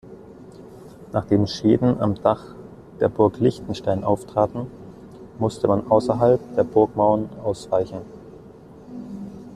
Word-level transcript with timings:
Nachdem 1.11 1.45
Schäden 1.45 2.01
am 2.01 2.15
Dach 2.15 2.55
der 2.99 3.07
Burg 3.07 3.37
Liechtenstein 3.39 4.03
auftraten, 4.03 4.65
musste 5.37 5.67
man 5.67 5.91
außerhalb 5.91 6.41
der 6.55 6.63
Burgmauern 6.63 7.29
ausweichen. 7.43 8.01